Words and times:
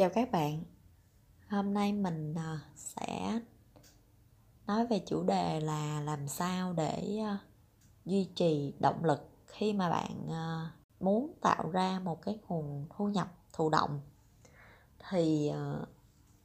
Chào 0.00 0.10
các 0.10 0.32
bạn. 0.32 0.62
Hôm 1.48 1.74
nay 1.74 1.92
mình 1.92 2.34
ờ, 2.34 2.58
sẽ 2.76 3.40
nói 4.66 4.86
về 4.86 5.02
chủ 5.06 5.22
đề 5.22 5.60
là 5.60 6.00
làm 6.00 6.28
sao 6.28 6.72
để 6.72 7.18
ờ, 7.24 7.36
duy 8.04 8.24
trì 8.34 8.74
động 8.78 9.04
lực 9.04 9.28
khi 9.46 9.72
mà 9.72 9.90
bạn 9.90 10.28
ờ, 10.28 10.66
muốn 11.00 11.32
tạo 11.40 11.70
ra 11.70 12.00
một 12.04 12.22
cái 12.22 12.38
nguồn 12.48 12.86
thu 12.96 13.08
nhập 13.08 13.28
thụ 13.52 13.68
động. 13.68 14.00
Thì 15.10 15.52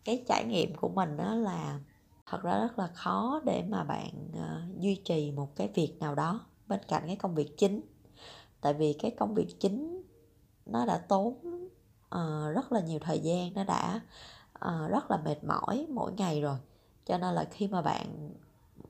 cái 0.05 0.23
trải 0.27 0.45
nghiệm 0.45 0.75
của 0.75 0.89
mình 0.89 1.17
đó 1.17 1.35
là 1.35 1.79
thật 2.25 2.41
ra 2.43 2.59
rất 2.59 2.79
là 2.79 2.87
khó 2.87 3.41
để 3.45 3.63
mà 3.69 3.83
bạn 3.83 4.11
duy 4.79 5.01
trì 5.05 5.31
một 5.31 5.55
cái 5.55 5.69
việc 5.75 5.97
nào 5.99 6.15
đó 6.15 6.45
bên 6.67 6.79
cạnh 6.87 7.03
cái 7.07 7.15
công 7.15 7.35
việc 7.35 7.57
chính. 7.57 7.81
Tại 8.61 8.73
vì 8.73 8.93
cái 8.93 9.11
công 9.11 9.33
việc 9.33 9.59
chính 9.59 10.03
nó 10.65 10.85
đã 10.85 10.97
tốn 10.97 11.35
uh, 12.15 12.55
rất 12.55 12.71
là 12.71 12.79
nhiều 12.79 12.99
thời 12.99 13.19
gian 13.19 13.53
nó 13.53 13.63
đã 13.63 14.01
uh, 14.65 14.91
rất 14.91 15.11
là 15.11 15.17
mệt 15.17 15.43
mỏi 15.43 15.87
mỗi 15.89 16.11
ngày 16.11 16.41
rồi. 16.41 16.57
Cho 17.05 17.17
nên 17.17 17.35
là 17.35 17.43
khi 17.51 17.67
mà 17.67 17.81
bạn 17.81 18.33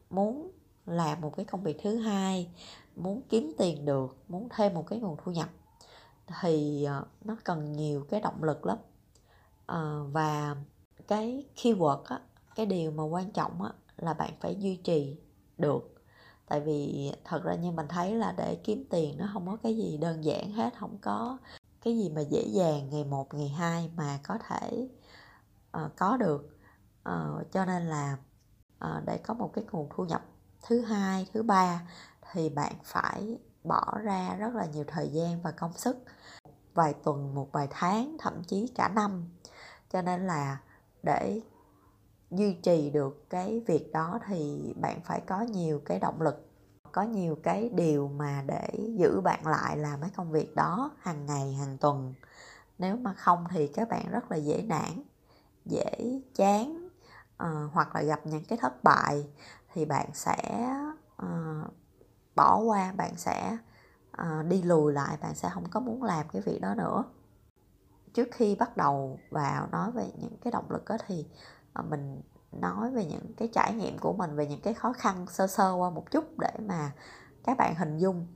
muốn 0.10 0.52
làm 0.86 1.22
một 1.22 1.34
cái 1.38 1.46
công 1.46 1.64
việc 1.64 1.78
thứ 1.84 1.98
hai 1.98 2.50
muốn 2.96 3.22
kiếm 3.30 3.54
tiền 3.58 3.86
được 3.86 4.18
muốn 4.28 4.50
thêm 4.50 4.74
một 4.74 4.88
cái 4.88 5.00
nguồn 5.00 5.18
thu 5.24 5.32
nhập 5.32 5.50
thì 6.41 6.88
uh, 7.02 7.08
nó 7.26 7.36
cần 7.44 7.74
nhiều 7.74 8.05
cái 8.10 8.22
động 8.22 8.44
lực 8.44 8.66
lắm. 8.66 8.78
Uh, 9.72 10.13
và 10.13 10.55
cái 11.08 11.46
keyword 11.55 12.04
á 12.04 12.20
cái 12.55 12.66
điều 12.66 12.91
mà 12.91 13.04
quan 13.04 13.32
trọng 13.32 13.62
á 13.62 13.72
là 13.98 14.13
bạn 14.13 14.32
phải 14.41 14.55
duy 14.55 14.76
trì 14.76 15.18
được. 15.58 15.91
Tại 16.48 16.62
vì 16.62 17.12
thật 17.24 17.44
ra 17.44 17.55
như 17.55 17.72
mình 17.72 17.88
thấy 17.90 18.16
là 18.16 18.34
để 18.38 18.55
kiếm 18.63 18.84
tiền 18.90 19.18
nó 19.18 19.30
không 19.34 19.48
có 19.48 19.58
cái 19.63 19.77
gì 19.77 19.98
đơn 19.98 20.24
giản 20.24 20.52
hết 20.52 20.74
không 20.80 20.98
có 21.02 21.38
cái 21.86 21.98
gì 21.98 22.10
mà 22.10 22.22
dễ 22.22 22.42
dàng 22.48 22.90
ngày 22.90 23.04
một 23.04 23.34
ngày 23.34 23.50
hai 23.50 23.91
mà 23.96 24.20
có 24.24 24.38
thể 24.50 24.88
uh, 25.78 25.92
có 25.96 26.18
được. 26.18 26.58
Uh, 27.10 27.52
cho 27.52 27.66
nên 27.66 27.84
là 27.84 28.18
uh, 28.86 29.05
để 29.05 29.18
có 29.18 29.34
một 29.34 29.52
cái 29.54 29.64
nguồn 29.72 29.90
thu 29.96 30.05
nhập 30.05 30.26
thứ 30.68 30.82
hai 30.82 31.27
thứ 31.34 31.44
ba 31.44 31.82
thì 32.32 32.50
bạn 32.50 32.74
phải 32.84 33.38
bỏ 33.64 33.98
ra 34.04 34.36
rất 34.36 34.55
là 34.55 34.66
nhiều 34.66 34.84
thời 34.88 35.10
gian 35.10 35.42
và 35.42 35.52
công 35.52 35.74
sức 35.74 35.98
vài 36.74 36.94
tuần 36.94 37.36
một 37.36 37.52
vài 37.52 37.68
tháng 37.72 38.18
thậm 38.20 38.44
chí 38.44 38.72
cả 38.76 38.88
năm. 38.88 39.30
Cho 39.94 40.02
nên 40.02 40.27
là 40.27 40.62
để 41.04 41.42
duy 42.32 42.54
trì 42.54 42.90
được 42.90 43.30
cái 43.30 43.60
việc 43.68 43.92
đó 43.94 44.20
thì 44.27 44.74
bạn 44.82 45.02
phải 45.04 45.22
có 45.22 45.42
nhiều 45.42 45.82
cái 45.86 45.99
động 45.99 46.22
lực 46.22 46.45
có 46.96 47.01
nhiều 47.01 47.38
cái 47.43 47.70
điều 47.70 48.07
mà 48.07 48.43
để 48.48 48.70
giữ 48.98 49.21
bạn 49.21 49.48
lại 49.48 49.77
làm 49.77 50.01
cái 50.01 50.10
công 50.15 50.32
việc 50.32 50.55
đó 50.55 50.91
hàng 50.99 51.26
ngày 51.26 51.54
hàng 51.54 51.77
tuần. 51.77 52.13
Nếu 52.77 52.98
mà 52.98 53.13
không 53.13 53.46
thì 53.49 53.68
các 53.68 53.90
bạn 53.90 54.12
rất 54.12 54.32
là 54.32 54.37
dễ 54.37 54.62
nản 54.62 55.04
dễ 55.65 56.21
chán 56.35 56.90
uh, 57.43 57.71
hoặc 57.74 57.96
là 57.96 58.02
gặp 58.02 58.20
những 58.24 58.43
cái 58.46 58.57
thất 58.62 58.84
bại 58.84 59.27
thì 59.74 59.85
bạn 59.85 60.10
sẽ 60.13 60.70
uh, 61.21 61.74
bỏ 62.35 62.60
qua 62.60 62.91
bạn 62.91 63.18
sẽ 63.18 63.57
uh, 64.22 64.46
đi 64.47 64.62
lùi 64.62 64.94
lại 64.94 65.18
bạn 65.22 65.35
sẽ 65.35 65.50
không 65.50 65.69
có 65.69 65.80
muốn 65.80 66.03
làm 66.03 66.28
cái 66.34 66.41
việc 66.41 66.62
đó 66.62 66.75
nữa. 66.75 67.03
Trước 68.13 68.28
khi 68.31 68.56
bắt 68.56 68.78
đầu 68.78 69.19
vào 69.30 69.68
nói 69.72 69.91
về 69.91 70.06
những 70.22 70.38
cái 70.44 70.52
động 70.52 70.72
lực 70.72 70.85
đó 70.90 70.97
thì 71.07 71.25
uh, 71.80 71.85
mình 71.90 72.22
nói 72.62 72.92
về 72.92 73.06
những 73.06 73.34
cái 73.38 73.48
trải 73.53 73.74
nghiệm 73.74 73.98
của 73.98 74.14
mình 74.14 74.36
về 74.36 74.48
những 74.48 74.62
cái 74.62 74.74
khó 74.74 74.94
khăn 74.94 75.25
sơ 75.30 75.48
sơ 75.48 75.72
qua 75.74 75.90
một 75.90 76.12
chút 76.12 76.40
để 76.40 76.52
mà 76.59 76.92
các 77.44 77.58
bạn 77.58 77.75
hình 77.75 77.98
dung. 77.98 78.28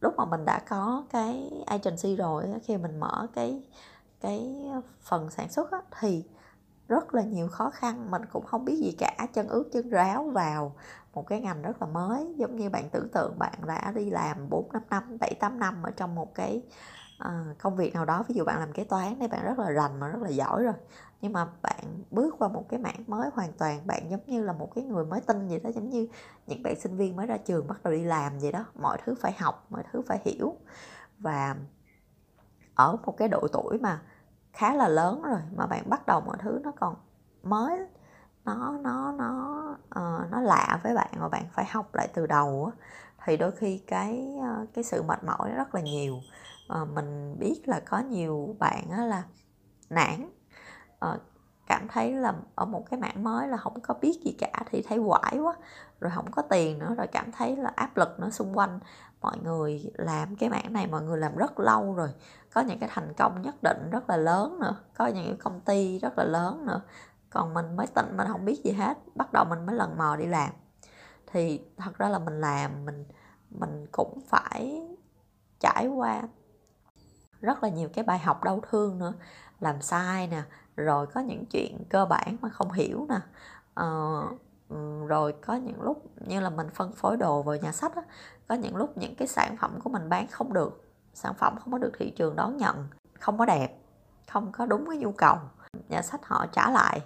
Lúc 0.00 0.14
mà 0.16 0.24
mình 0.24 0.44
đã 0.44 0.62
có 0.68 1.06
cái 1.10 1.50
agency 1.66 2.16
rồi 2.16 2.44
khi 2.64 2.76
mình 2.76 3.00
mở 3.00 3.26
cái 3.34 3.62
cái 4.20 4.66
phần 5.00 5.30
sản 5.30 5.48
xuất 5.48 5.70
á, 5.70 5.78
thì 6.00 6.24
rất 6.88 7.14
là 7.14 7.22
nhiều 7.22 7.48
khó 7.48 7.70
khăn. 7.70 8.10
Mình 8.10 8.22
cũng 8.32 8.46
không 8.46 8.64
biết 8.64 8.76
gì 8.76 8.96
cả 8.98 9.26
chân 9.32 9.48
ướt 9.48 9.64
chân 9.72 9.88
ráo 9.88 10.24
vào 10.24 10.74
một 11.14 11.26
cái 11.26 11.40
ngành 11.40 11.62
rất 11.62 11.82
là 11.82 11.88
mới. 11.88 12.34
Giống 12.36 12.56
như 12.56 12.70
bạn 12.70 12.90
tưởng 12.90 13.08
tượng 13.08 13.38
bạn 13.38 13.54
đã 13.66 13.92
đi 13.94 14.10
làm 14.10 14.48
4 14.48 14.72
5 14.72 14.82
năm 14.90 15.18
7 15.20 15.34
8 15.40 15.58
năm 15.58 15.82
ở 15.82 15.90
trong 15.90 16.14
một 16.14 16.34
cái 16.34 16.62
uh, 17.24 17.58
công 17.58 17.76
việc 17.76 17.94
nào 17.94 18.04
đó. 18.04 18.24
Ví 18.28 18.34
dụ 18.34 18.44
bạn 18.44 18.58
làm 18.58 18.72
kế 18.72 18.84
toán 18.84 19.16
thì 19.20 19.28
bạn 19.28 19.44
rất 19.44 19.58
là 19.58 19.70
rành 19.70 20.00
mà 20.00 20.08
rất 20.08 20.22
là 20.22 20.28
giỏi 20.28 20.62
rồi 20.64 20.74
nhưng 21.20 21.32
mà 21.32 21.46
bạn 21.62 22.02
bước 22.10 22.34
qua 22.38 22.48
một 22.48 22.64
cái 22.68 22.80
mảng 22.80 23.04
mới 23.06 23.30
hoàn 23.34 23.52
toàn 23.52 23.86
bạn 23.86 24.10
giống 24.10 24.20
như 24.26 24.42
là 24.42 24.52
một 24.52 24.70
cái 24.74 24.84
người 24.84 25.04
mới 25.04 25.20
tinh 25.20 25.48
vậy 25.48 25.60
đó 25.60 25.70
giống 25.74 25.90
như 25.90 26.08
những 26.46 26.62
bạn 26.62 26.80
sinh 26.80 26.96
viên 26.96 27.16
mới 27.16 27.26
ra 27.26 27.36
trường 27.36 27.66
bắt 27.66 27.82
đầu 27.82 27.92
đi 27.92 28.04
làm 28.04 28.38
vậy 28.38 28.52
đó. 28.52 28.64
Mọi 28.74 28.98
thứ 29.04 29.14
phải 29.20 29.32
học 29.32 29.66
mọi 29.70 29.82
thứ 29.92 30.02
phải 30.06 30.18
hiểu. 30.24 30.56
Và 31.18 31.56
ở 32.74 32.96
một 33.06 33.16
cái 33.16 33.28
độ 33.28 33.46
tuổi 33.52 33.78
mà 33.78 34.02
khá 34.52 34.74
là 34.74 34.88
lớn 34.88 35.22
rồi 35.22 35.40
mà 35.56 35.66
bạn 35.66 35.90
bắt 35.90 36.06
đầu 36.06 36.20
mọi 36.20 36.36
thứ 36.40 36.60
nó 36.62 36.72
còn 36.80 36.96
mới 37.42 37.78
nó 38.44 38.78
nó 38.82 39.12
nó 39.12 39.60
uh, 39.86 40.30
nó 40.30 40.40
lạ 40.40 40.80
với 40.82 40.94
bạn 40.94 41.10
và 41.20 41.28
bạn 41.28 41.44
phải 41.52 41.64
học 41.64 41.94
lại 41.94 42.08
từ 42.14 42.26
đầu 42.26 42.72
á 42.72 42.86
thì 43.24 43.36
đôi 43.36 43.52
khi 43.52 43.78
cái 43.86 44.34
uh, 44.38 44.68
cái 44.74 44.84
sự 44.84 45.02
mệt 45.02 45.24
mỏi 45.24 45.50
rất 45.50 45.74
là 45.74 45.80
nhiều. 45.80 46.20
Uh, 46.82 46.88
mình 46.94 47.36
biết 47.38 47.62
là 47.66 47.80
có 47.80 47.98
nhiều 47.98 48.56
bạn 48.58 48.90
á 48.90 49.04
là 49.04 49.22
nản 49.90 50.30
uh, 51.04 51.20
cảm 51.66 51.88
thấy 51.88 52.12
là 52.12 52.34
ở 52.54 52.64
một 52.64 52.84
cái 52.90 53.00
mảng 53.00 53.24
mới 53.24 53.48
là 53.48 53.56
không 53.56 53.80
có 53.80 53.94
biết 53.94 54.20
gì 54.24 54.36
cả 54.38 54.62
thì 54.70 54.82
thấy 54.82 55.00
quải 55.08 55.38
quá 55.38 55.54
rồi 56.00 56.12
không 56.14 56.30
có 56.30 56.42
tiền 56.42 56.78
nữa 56.78 56.94
rồi 56.96 57.06
cảm 57.06 57.32
thấy 57.32 57.56
là 57.56 57.72
áp 57.76 57.96
lực 57.96 58.20
nó 58.20 58.30
xung 58.30 58.58
quanh. 58.58 58.80
Mọi 59.20 59.38
người 59.42 59.90
làm 59.94 60.36
cái 60.36 60.48
mảng 60.50 60.72
này 60.72 60.86
mọi 60.86 61.02
người 61.02 61.18
làm 61.18 61.36
rất 61.36 61.60
lâu 61.60 61.94
rồi 61.94 62.08
có 62.54 62.60
những 62.60 62.78
cái 62.78 62.88
thành 62.92 63.12
công 63.18 63.42
nhất 63.42 63.54
định 63.62 63.90
rất 63.90 64.10
là 64.10 64.16
lớn 64.16 64.58
nữa 64.60 64.76
có 64.96 65.06
những 65.06 65.26
cái 65.26 65.36
công 65.36 65.60
ty 65.60 65.98
rất 65.98 66.18
là 66.18 66.24
lớn 66.24 66.66
nữa 66.66 66.80
còn 67.30 67.54
mình 67.54 67.76
mới 67.76 67.86
tỉnh 67.86 68.16
mình 68.16 68.26
không 68.28 68.44
biết 68.44 68.60
gì 68.64 68.72
hết 68.72 68.98
bắt 69.14 69.32
đầu 69.32 69.44
mình 69.44 69.66
mới 69.66 69.76
lần 69.76 69.98
mò 69.98 70.16
đi 70.16 70.26
làm. 70.26 70.50
Thì 71.26 71.60
thật 71.76 71.98
ra 71.98 72.08
là 72.08 72.18
mình 72.18 72.40
làm 72.40 72.84
mình 72.84 73.04
mình 73.50 73.86
cũng 73.92 74.20
phải 74.28 74.82
trải 75.60 75.86
qua 75.86 76.22
rất 77.40 77.62
là 77.62 77.68
nhiều 77.68 77.88
cái 77.94 78.04
bài 78.04 78.18
học 78.18 78.44
đau 78.44 78.60
thương 78.70 78.98
nữa 78.98 79.12
làm 79.60 79.82
sai 79.82 80.26
nè 80.26 80.42
rồi 80.76 81.06
có 81.06 81.20
những 81.20 81.44
chuyện 81.46 81.84
cơ 81.88 82.06
bản 82.06 82.36
mà 82.40 82.48
không 82.48 82.72
hiểu 82.72 83.06
nè. 83.08 83.20
Uh, 83.84 84.40
rồi 85.08 85.32
có 85.32 85.54
những 85.54 85.82
lúc 85.82 86.02
như 86.26 86.40
là 86.40 86.50
mình 86.50 86.66
phân 86.74 86.92
phối 86.92 87.16
đồ 87.16 87.42
vào 87.42 87.56
nhà 87.56 87.72
sách 87.72 87.96
á, 87.96 88.02
có 88.48 88.54
những 88.54 88.76
lúc 88.76 88.98
những 88.98 89.14
cái 89.14 89.28
sản 89.28 89.56
phẩm 89.56 89.80
của 89.84 89.90
mình 89.90 90.08
bán 90.08 90.26
không 90.26 90.52
được 90.52 90.84
sản 91.14 91.34
phẩm 91.34 91.56
không 91.60 91.72
có 91.72 91.78
được 91.78 91.92
thị 91.98 92.10
trường 92.10 92.36
đón 92.36 92.56
nhận 92.56 92.88
không 93.20 93.38
có 93.38 93.46
đẹp 93.46 93.78
không 94.30 94.52
có 94.52 94.66
đúng 94.66 94.86
cái 94.88 94.98
nhu 94.98 95.12
cầu 95.12 95.36
nhà 95.88 96.02
sách 96.02 96.26
họ 96.26 96.46
trả 96.52 96.70
lại. 96.70 97.00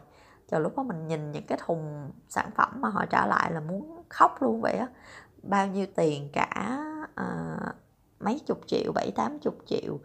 Cho 0.49 0.59
lúc 0.59 0.77
đó 0.77 0.83
mình 0.83 1.09
nhìn 1.09 1.33
những 1.33 1.47
cái 1.47 1.59
thùng 1.67 2.11
sản 2.29 2.51
phẩm 2.57 2.81
mà 2.81 2.89
họ 2.89 3.07
trả 3.07 3.27
lại 3.27 3.53
là 3.53 3.61
muốn 3.61 4.05
khóc 4.09 4.43
luôn 4.43 4.61
vậy 4.61 4.73
á. 4.73 4.87
Bao 5.43 5.67
nhiêu 5.67 5.87
tiền 5.97 6.29
cả 6.33 6.79
uh, 7.21 7.75
mấy 8.21 8.41
chục 8.47 8.61
triệu 8.67 8.93
bảy 8.93 9.13
tám 9.17 9.39
chục 9.39 9.55
triệu 9.67 9.99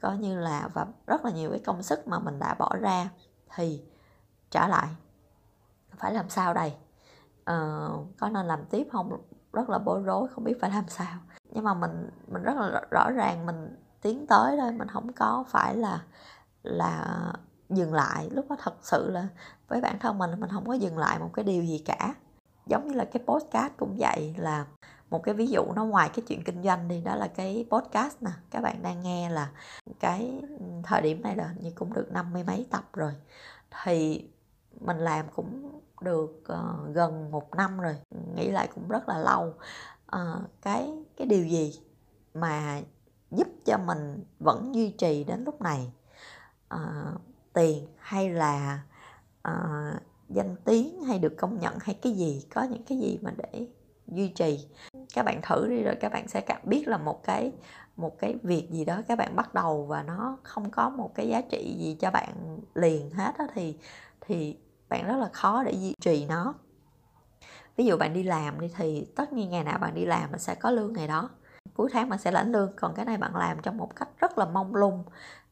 coi 0.00 0.18
như 0.18 0.40
là 0.40 0.68
và 0.74 0.86
rất 1.06 1.24
là 1.24 1.30
nhiều 1.30 1.50
cái 1.50 1.60
công 1.60 1.82
sức 1.82 2.08
mà 2.08 2.18
mình 2.18 2.38
đã 2.38 2.54
bỏ 2.54 2.76
ra. 2.80 3.08
Thì 3.54 3.82
trả 4.50 4.68
lại. 4.68 4.88
Phải 5.96 6.14
làm 6.14 6.28
sao 6.28 6.54
đây? 6.54 6.74
Ờ, 7.44 7.90
có 8.18 8.28
nên 8.28 8.46
làm 8.46 8.64
tiếp 8.64 8.88
không? 8.92 9.22
Rất 9.52 9.68
là 9.68 9.78
bối 9.78 10.02
rối 10.02 10.28
không 10.28 10.44
biết 10.44 10.56
phải 10.60 10.70
làm 10.70 10.88
sao. 10.88 11.18
Nhưng 11.50 11.64
mà 11.64 11.74
mình 11.74 12.10
mình 12.26 12.42
rất 12.42 12.56
là 12.56 12.82
rõ 12.90 13.10
ràng 13.10 13.46
mình 13.46 13.76
tiến 14.02 14.26
tới 14.26 14.56
thôi. 14.60 14.72
Mình 14.72 14.88
không 14.88 15.12
có 15.12 15.44
phải 15.48 15.76
là 15.76 16.02
là 16.62 17.32
dừng 17.68 17.94
lại. 17.94 18.30
Lúc 18.32 18.46
đó 18.50 18.56
thật 18.58 18.74
sự 18.82 19.10
là 19.10 19.28
với 19.68 19.80
bản 19.80 19.98
thân 19.98 20.18
mình 20.18 20.40
mình 20.40 20.50
không 20.50 20.66
có 20.66 20.72
dừng 20.72 20.98
lại 20.98 21.18
một 21.18 21.30
cái 21.34 21.44
điều 21.44 21.62
gì 21.62 21.82
cả. 21.86 22.14
Giống 22.66 22.88
như 22.88 22.94
là 22.94 23.04
cái 23.04 23.22
podcast 23.26 23.72
cũng 23.76 23.96
vậy 23.98 24.34
là 24.38 24.64
một 25.10 25.22
cái 25.22 25.34
ví 25.34 25.46
dụ 25.46 25.64
nó 25.76 25.84
ngoài 25.84 26.10
cái 26.14 26.24
chuyện 26.28 26.44
kinh 26.44 26.62
doanh 26.62 26.88
đi 26.88 27.00
đó 27.00 27.14
là 27.14 27.28
cái 27.28 27.66
podcast 27.70 28.22
nè. 28.22 28.30
Các 28.50 28.60
bạn 28.60 28.82
đang 28.82 29.02
nghe 29.02 29.30
là 29.30 29.50
cái 30.00 30.42
thời 30.84 31.02
điểm 31.02 31.22
này 31.22 31.36
là 31.36 31.54
như 31.60 31.70
cũng 31.74 31.92
được 31.92 32.12
năm 32.12 32.32
mươi 32.32 32.44
mấy 32.44 32.66
tập 32.70 32.84
rồi. 32.92 33.12
Thì 33.84 34.28
mình 34.80 34.98
làm 34.98 35.26
cũng 35.34 35.80
được 36.00 36.42
uh, 36.52 36.94
gần 36.94 37.30
một 37.30 37.54
năm 37.54 37.80
rồi 37.80 37.96
nghĩ 38.36 38.50
lại 38.50 38.68
cũng 38.74 38.88
rất 38.88 39.08
là 39.08 39.18
lâu. 39.18 39.54
Uh, 40.16 40.50
cái 40.62 40.92
cái 41.16 41.26
điều 41.26 41.44
gì 41.44 41.80
mà 42.34 42.80
giúp 43.30 43.48
cho 43.64 43.78
mình 43.78 44.24
vẫn 44.38 44.74
duy 44.74 44.90
trì 44.90 45.24
đến 45.24 45.44
lúc 45.44 45.62
này? 45.62 45.92
Uh, 46.74 47.20
tiền 47.52 47.86
hay 47.98 48.30
là 48.30 48.82
uh, 49.48 50.02
danh 50.28 50.56
tiếng 50.64 51.02
hay 51.02 51.18
được 51.18 51.34
công 51.38 51.58
nhận 51.60 51.74
hay 51.80 51.98
cái 52.02 52.12
gì? 52.12 52.46
Có 52.54 52.62
những 52.62 52.82
cái 52.82 52.98
gì 52.98 53.18
mà 53.22 53.30
để 53.36 53.68
duy 54.06 54.28
trì? 54.28 54.68
Các 55.14 55.22
bạn 55.22 55.40
thử 55.42 55.68
đi 55.68 55.82
rồi 55.82 55.94
các 56.00 56.12
bạn 56.12 56.28
sẽ 56.28 56.40
cảm 56.40 56.60
biết 56.64 56.88
là 56.88 56.98
một 56.98 57.24
cái 57.24 57.52
một 57.96 58.18
cái 58.18 58.36
việc 58.42 58.68
gì 58.70 58.84
đó 58.84 59.00
các 59.08 59.18
bạn 59.18 59.36
bắt 59.36 59.54
đầu 59.54 59.86
và 59.86 60.02
nó 60.02 60.38
không 60.42 60.70
có 60.70 60.90
một 60.90 61.14
cái 61.14 61.28
giá 61.28 61.40
trị 61.40 61.76
gì 61.78 61.96
cho 62.00 62.10
bạn 62.10 62.58
liền 62.74 63.10
hết 63.10 63.38
đó, 63.38 63.46
thì 63.54 63.78
thì 64.20 64.58
bạn 64.88 65.06
rất 65.06 65.16
là 65.16 65.28
khó 65.32 65.62
để 65.64 65.72
duy 65.72 65.94
trì 66.00 66.26
nó. 66.26 66.54
Ví 67.76 67.84
dụ 67.84 67.96
bạn 67.96 68.14
đi 68.14 68.22
làm 68.22 68.60
đi 68.60 68.70
thì 68.76 69.06
tất 69.16 69.32
nhiên 69.32 69.50
ngày 69.50 69.64
nào 69.64 69.78
bạn 69.78 69.94
đi 69.94 70.04
làm 70.04 70.30
bạn 70.30 70.40
sẽ 70.40 70.54
có 70.54 70.70
lương 70.70 70.92
ngày 70.92 71.08
đó. 71.08 71.30
Cuối 71.74 71.90
tháng 71.92 72.08
bạn 72.08 72.18
sẽ 72.18 72.30
lãnh 72.30 72.52
lương 72.52 72.72
còn 72.76 72.94
cái 72.94 73.04
này 73.04 73.16
bạn 73.16 73.36
làm 73.36 73.58
trong 73.62 73.76
một 73.76 73.96
cách 73.96 74.08
rất 74.18 74.38
là 74.38 74.44
mông 74.44 74.74
lung. 74.74 75.04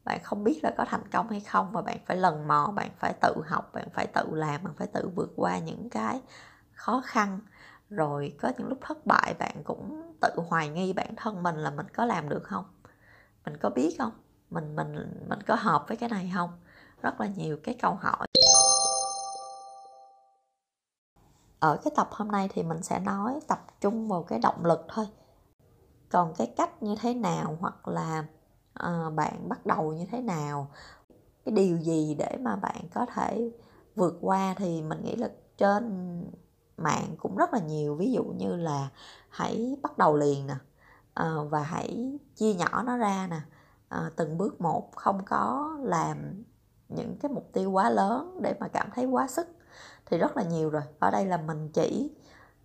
Bạn 0.03 0.19
không 0.23 0.43
biết 0.43 0.59
là 0.63 0.71
có 0.77 0.85
thành 0.85 1.07
công 1.11 1.29
hay 1.29 1.39
không 1.39 1.71
và 1.71 1.81
bạn 1.81 1.97
phải 2.05 2.17
lần 2.17 2.47
mò 2.47 2.73
bạn 2.75 2.89
phải 2.99 3.13
tự 3.21 3.33
học 3.45 3.73
bạn 3.73 3.87
phải 3.93 4.07
tự 4.07 4.25
làm 4.31 4.63
bạn 4.63 4.73
phải 4.77 4.87
tự 4.87 5.09
vượt 5.15 5.29
qua 5.35 5.59
những 5.59 5.89
cái 5.89 6.21
khó 6.73 7.01
khăn 7.05 7.39
rồi 7.89 8.35
có 8.39 8.51
những 8.57 8.67
lúc 8.67 8.77
thất 8.81 9.05
bại 9.05 9.35
bạn 9.39 9.61
cũng 9.63 10.13
tự 10.21 10.29
hoài 10.47 10.69
nghi 10.69 10.93
bản 10.93 11.15
thân 11.15 11.43
mình 11.43 11.55
là 11.55 11.71
mình 11.71 11.87
có 11.93 12.05
làm 12.05 12.29
được 12.29 12.43
không? 12.43 12.65
Mình 13.45 13.57
có 13.57 13.69
biết 13.69 13.95
không? 13.99 14.11
Mình 14.49 14.75
mình 14.75 14.95
mình 15.29 15.39
có 15.47 15.55
hợp 15.55 15.85
với 15.87 15.97
cái 15.97 16.09
này 16.09 16.31
không? 16.35 16.49
Rất 17.01 17.21
là 17.21 17.27
nhiều 17.27 17.57
cái 17.63 17.75
câu 17.81 17.93
hỏi. 17.93 18.27
Ở 21.59 21.77
cái 21.83 21.93
tập 21.95 22.07
hôm 22.11 22.27
nay 22.27 22.49
thì 22.53 22.63
mình 22.63 22.83
sẽ 22.83 22.99
nói 22.99 23.39
tập 23.47 23.65
trung 23.81 24.07
vào 24.07 24.23
cái 24.23 24.39
động 24.39 24.65
lực 24.65 24.85
thôi. 24.87 25.07
Còn 26.09 26.33
cái 26.37 26.53
cách 26.57 26.83
như 26.83 26.95
thế 27.01 27.13
nào 27.13 27.57
hoặc 27.59 27.87
là 27.87 28.25
uh, 28.83 29.13
bạn 29.13 29.49
bắt 29.49 29.65
đầu 29.65 29.93
như 29.93 30.05
thế 30.11 30.21
nào? 30.21 30.67
Cái 31.45 31.55
điều 31.55 31.77
gì 31.77 32.15
để 32.19 32.37
mà 32.41 32.55
bạn 32.55 32.81
có 32.93 33.05
thể 33.05 33.51
vượt 33.95 34.17
qua 34.21 34.53
thì 34.57 34.81
mình 34.81 35.03
nghĩ 35.03 35.15
là 35.15 35.29
trên 35.57 36.23
mạng 36.77 37.15
cũng 37.17 37.35
rất 37.35 37.53
là 37.53 37.59
nhiều. 37.59 37.95
Ví 37.95 38.11
dụ 38.11 38.23
như 38.23 38.55
là 38.55 38.89
hãy 39.29 39.77
bắt 39.83 39.97
đầu 39.97 40.15
liền 40.17 40.47
nè 40.47 40.55
ờ, 41.13 41.45
và 41.45 41.63
hãy 41.63 42.19
chia 42.35 42.53
nhỏ 42.53 42.83
nó 42.83 42.97
ra 42.97 43.27
nè. 43.31 43.39
Ờ, 43.89 44.11
từng 44.15 44.37
bước 44.37 44.61
một 44.61 44.95
không 44.95 45.25
có 45.25 45.75
làm 45.83 46.43
những 46.89 47.17
cái 47.19 47.31
mục 47.31 47.49
tiêu 47.53 47.71
quá 47.71 47.89
lớn 47.89 48.39
để 48.41 48.53
mà 48.59 48.67
cảm 48.67 48.89
thấy 48.95 49.05
quá 49.05 49.27
sức 49.27 49.47
thì 50.05 50.17
rất 50.17 50.37
là 50.37 50.43
nhiều 50.43 50.69
rồi. 50.69 50.81
Ở 50.99 51.11
đây 51.11 51.25
là 51.25 51.37
mình 51.37 51.69
chỉ 51.73 52.11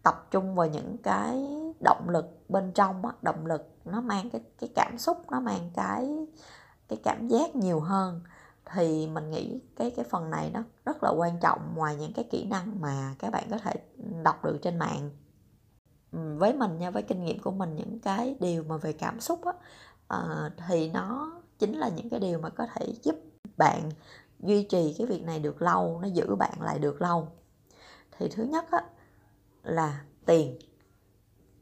tập 0.02 0.26
trung 0.30 0.54
vào 0.54 0.66
những 0.66 0.96
cái 1.02 1.48
động 1.84 2.08
lực 2.08 2.26
bên 2.48 2.72
trong 2.72 3.06
á, 3.06 3.12
động 3.22 3.46
lực 3.46 3.68
nó 3.84 4.00
mang 4.00 4.30
cái 4.30 4.40
cái 4.58 4.70
cảm 4.74 4.98
xúc 4.98 5.18
nó 5.30 5.40
mang 5.40 5.70
cái 5.74 6.26
cái 6.88 7.00
cảm 7.04 7.28
giác 7.28 7.56
nhiều 7.56 7.80
hơn 7.80 8.20
thì 8.66 9.06
mình 9.06 9.30
nghĩ 9.30 9.60
cái 9.76 9.90
cái 9.90 10.04
phần 10.04 10.30
này 10.30 10.50
nó 10.54 10.62
rất 10.84 11.02
là 11.02 11.10
quan 11.10 11.40
trọng 11.40 11.74
ngoài 11.74 11.96
những 11.96 12.12
cái 12.12 12.24
kỹ 12.30 12.44
năng 12.44 12.80
mà 12.80 13.14
các 13.18 13.30
bạn 13.30 13.44
có 13.50 13.58
thể 13.58 13.74
đọc 14.22 14.44
được 14.44 14.58
trên 14.62 14.78
mạng. 14.78 15.10
Với 16.12 16.54
mình 16.54 16.78
nha 16.78 16.90
với 16.90 17.02
kinh 17.02 17.24
nghiệm 17.24 17.38
của 17.38 17.50
mình 17.50 17.74
những 17.74 17.98
cái 18.00 18.36
điều 18.40 18.64
mà 18.64 18.76
về 18.76 18.92
cảm 18.92 19.20
xúc 19.20 19.44
á 19.44 19.52
à, 20.08 20.50
thì 20.68 20.90
nó 20.90 21.32
chính 21.58 21.78
là 21.78 21.88
những 21.88 22.10
cái 22.10 22.20
điều 22.20 22.38
mà 22.38 22.48
có 22.48 22.66
thể 22.74 22.86
giúp 23.02 23.16
bạn 23.56 23.90
duy 24.40 24.62
trì 24.62 24.94
cái 24.98 25.06
việc 25.06 25.22
này 25.22 25.38
được 25.38 25.62
lâu 25.62 26.00
nó 26.02 26.08
giữ 26.08 26.34
bạn 26.34 26.62
lại 26.62 26.78
được 26.78 27.02
lâu. 27.02 27.28
Thì 28.18 28.28
thứ 28.28 28.44
nhất 28.44 28.64
á 28.70 28.82
là 29.62 30.04
tiền. 30.26 30.58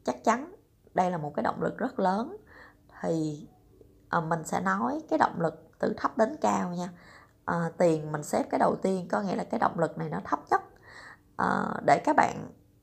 Chắc 0.03 0.23
chắn 0.23 0.55
đây 0.93 1.11
là 1.11 1.17
một 1.17 1.33
cái 1.35 1.43
động 1.43 1.61
lực 1.61 1.77
rất 1.77 1.99
lớn. 1.99 2.37
Thì 3.01 3.47
à, 4.09 4.21
mình 4.21 4.43
sẽ 4.43 4.61
nói 4.61 5.01
cái 5.09 5.19
động 5.19 5.41
lực 5.41 5.70
từ 5.81 5.93
thấp 5.97 6.17
đến 6.17 6.35
cao 6.41 6.69
nha. 6.73 6.89
À, 7.45 7.71
tiền 7.77 8.11
mình 8.11 8.23
xếp 8.23 8.43
cái 8.51 8.59
đầu 8.59 8.75
tiên 8.81 9.07
có 9.11 9.21
nghĩa 9.21 9.35
là 9.35 9.43
cái 9.43 9.59
động 9.59 9.79
lực 9.79 9.97
này 9.97 10.09
nó 10.09 10.19
thấp 10.25 10.39
nhất. 10.51 10.61
À, 11.37 11.65
để 11.85 12.01
các 12.05 12.15
bạn 12.15 12.35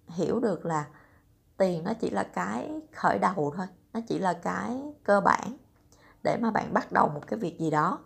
hiểu 0.08 0.40
được 0.40 0.66
là 0.66 0.86
tiền 1.56 1.84
nó 1.84 1.94
chỉ 2.00 2.10
là 2.10 2.22
cái 2.22 2.82
khởi 2.92 3.18
đầu 3.18 3.52
thôi 3.56 3.66
nó 3.92 4.00
chỉ 4.08 4.18
là 4.18 4.32
cái 4.32 4.82
cơ 5.04 5.20
bản 5.20 5.56
để 6.24 6.36
mà 6.42 6.50
bạn 6.50 6.74
bắt 6.74 6.92
đầu 6.92 7.08
một 7.08 7.22
cái 7.26 7.38
việc 7.38 7.58
gì 7.58 7.70
đó. 7.70 7.98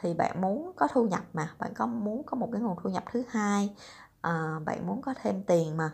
Thì 0.00 0.14
bạn 0.14 0.40
muốn 0.40 0.72
có 0.76 0.88
thu 0.92 1.04
nhập 1.08 1.22
mà 1.32 1.50
bạn 1.58 1.74
có 1.74 1.86
muốn 1.86 2.22
có 2.26 2.36
một 2.36 2.48
cái 2.52 2.60
nguồn 2.62 2.76
thu 2.82 2.90
nhập 2.90 3.04
thứ 3.12 3.22
hai 3.30 3.74
à, 4.22 4.60
bạn 4.64 4.86
muốn 4.86 5.02
có 5.02 5.14
thêm 5.22 5.42
tiền 5.44 5.76
mà. 5.76 5.92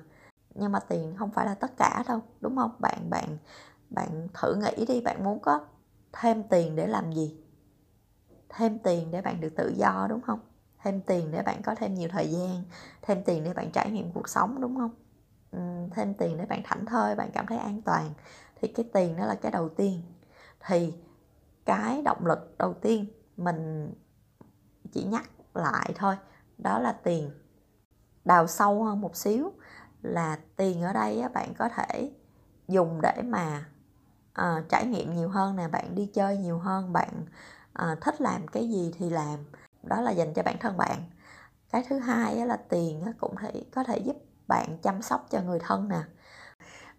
Nhưng 0.55 0.73
mà 0.73 0.81
tiền 0.81 1.15
không 1.19 1.31
phải 1.31 1.47
là 1.47 1.55
tất 1.55 1.73
cả 1.77 2.05
đâu 2.09 2.21
đúng 2.41 2.57
không? 2.57 2.71
Bạn 2.79 3.11
bạn 3.11 3.39
bạn 3.91 4.29
thử 4.35 4.55
nghĩ 4.55 4.87
đi 4.87 5.01
bạn 5.01 5.25
muốn 5.25 5.41
có 5.41 5.61
thêm 6.13 6.43
tiền 6.49 6.77
để 6.77 6.87
làm 6.87 7.13
gì? 7.13 7.42
Thêm 8.57 8.79
tiền 8.79 9.11
để 9.11 9.23
bạn 9.23 9.41
được 9.41 9.57
tự 9.57 9.75
do 9.77 10.07
đúng 10.11 10.21
không? 10.21 10.41
Thêm 10.83 11.01
tiền 11.01 11.31
để 11.33 11.43
bạn 11.43 11.63
có 11.63 11.75
thêm 11.75 11.95
nhiều 11.95 12.09
thời 12.13 12.31
gian 12.31 12.63
thêm 13.03 13.23
tiền 13.25 13.45
để 13.45 13.53
bạn 13.55 13.71
trải 13.71 13.91
nghiệm 13.91 14.13
cuộc 14.13 14.29
sống 14.29 14.61
đúng 14.61 14.77
không? 14.77 14.95
Thêm 15.91 16.15
tiền 16.15 16.37
để 16.39 16.47
bạn 16.47 16.63
thảnh 16.65 16.87
thơi 16.87 17.15
bạn 17.15 17.31
cảm 17.33 17.47
thấy 17.47 17.59
an 17.59 17.83
toàn. 17.83 18.11
Thì 18.61 18.69
cái 18.69 18.89
tiền 18.93 19.17
đó 19.17 19.27
là 19.27 19.35
cái 19.35 19.53
đầu 19.53 19.69
tiên. 19.69 20.03
Thì 20.67 20.95
cái 21.65 22.03
động 22.03 22.27
lực 22.27 22.59
đầu 22.59 22.75
tiên 22.75 23.07
mình 23.37 23.93
chỉ 24.93 25.05
nhắc 25.05 25.31
lại 25.55 25.93
thôi 25.97 26.17
đó 26.59 26.79
là 26.79 26.93
tiền. 26.93 27.31
Đào 28.25 28.47
sâu 28.47 28.85
hơn 28.85 29.01
một 29.01 29.17
xíu 29.17 29.53
là 30.03 30.39
tiền 30.57 30.83
ở 30.83 30.93
đây 30.93 31.23
bạn 31.35 31.55
có 31.59 31.69
thể 31.69 32.11
dùng 32.69 33.01
để 33.03 33.23
mà 33.25 33.67
uh, 34.41 34.69
trải 34.69 34.87
nghiệm 34.87 35.15
nhiều 35.15 35.29
hơn 35.29 35.57
nè 35.57 35.69
bạn 35.69 35.95
đi 35.95 36.07
chơi 36.07 36.37
nhiều 36.37 36.59
hơn 36.59 36.93
bạn 36.93 37.27
à, 37.73 37.97
thích 38.01 38.21
làm 38.21 38.49
cái 38.49 38.69
gì 38.69 38.93
thì 38.99 39.11
làm. 39.11 39.39
Đó 39.83 40.01
là 40.01 40.11
dành 40.11 40.35
cho 40.35 40.43
bản 40.43 40.57
thân 40.61 40.77
bạn. 40.77 41.03
Cái 41.73 41.85
thứ 41.89 41.99
hai 41.99 42.47
là 42.47 42.57
tiền 42.57 43.05
cũng 43.21 43.37
thể 43.37 43.65
có 43.75 43.85
thể 43.85 43.99
giúp 43.99 44.17
bạn 44.49 44.79
chăm 44.83 45.03
sóc 45.03 45.27
cho 45.31 45.41
người 45.41 45.59
thân 45.59 45.89
nè. 45.89 46.01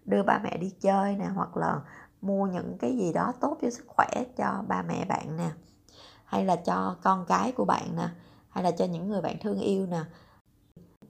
Đưa 0.04 0.22
ba 0.22 0.38
mẹ 0.38 0.56
đi 0.56 0.70
chơi 0.80 1.16
nè 1.16 1.26
hoặc 1.34 1.56
là 1.56 1.80
mua 2.20 2.46
những 2.46 2.78
cái 2.78 2.96
gì 2.96 3.12
đó 3.12 3.32
tốt 3.40 3.58
cho 3.62 3.70
sức 3.70 3.84
khỏe 3.88 4.24
cho 4.36 4.64
ba 4.68 4.82
mẹ 4.82 5.04
bạn 5.04 5.36
nè. 5.36 5.50
Hay 6.24 6.44
là 6.44 6.56
cho 6.56 6.96
con 7.02 7.24
cái 7.28 7.52
của 7.52 7.64
bạn 7.64 7.96
nè. 7.96 8.08
Hay 8.48 8.64
là 8.64 8.70
cho 8.70 8.84
những 8.84 9.08
người 9.08 9.20
bạn 9.20 9.36
thương 9.40 9.60
yêu 9.60 9.86
nè. 9.86 10.00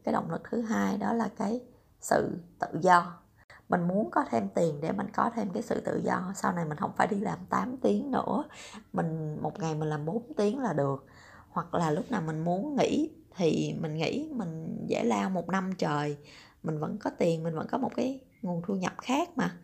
Cái 0.04 0.12
động 0.12 0.30
lực 0.30 0.42
thứ 0.50 0.60
hai 0.60 0.96
đó 0.96 1.12
là 1.12 1.28
cái 1.36 1.60
sự 2.00 2.38
tự 2.58 2.68
do 2.80 3.23
mình 3.68 3.88
muốn 3.88 4.10
có 4.10 4.24
thêm 4.30 4.48
tiền 4.54 4.80
để 4.80 4.92
mình 4.92 5.06
có 5.12 5.30
thêm 5.34 5.50
cái 5.50 5.62
sự 5.62 5.80
tự 5.80 6.00
do. 6.04 6.32
Sau 6.34 6.52
này 6.52 6.64
mình 6.64 6.78
không 6.78 6.92
phải 6.96 7.06
đi 7.06 7.20
làm 7.20 7.38
8 7.50 7.76
tiếng 7.76 8.10
nữa. 8.10 8.44
Mình 8.92 9.38
một 9.42 9.60
ngày 9.60 9.74
mình 9.74 9.88
làm 9.88 10.04
4 10.04 10.34
tiếng 10.36 10.58
là 10.58 10.72
được. 10.72 11.06
Hoặc 11.48 11.74
là 11.74 11.90
lúc 11.90 12.10
nào 12.10 12.22
mình 12.22 12.44
muốn 12.44 12.76
nghỉ 12.76 13.10
thì 13.36 13.74
mình 13.80 13.94
nghĩ 13.94 14.28
mình 14.32 14.84
dễ 14.88 15.04
lao 15.04 15.30
một 15.30 15.48
năm 15.48 15.72
trời. 15.78 16.16
Mình 16.62 16.78
vẫn 16.78 16.98
có 16.98 17.10
tiền 17.10 17.42
mình 17.42 17.54
vẫn 17.54 17.66
có 17.70 17.78
một 17.78 17.90
cái 17.96 18.20
nguồn 18.42 18.62
thu 18.66 18.74
nhập 18.74 18.92
khác 18.98 19.28
mà. 19.36 19.56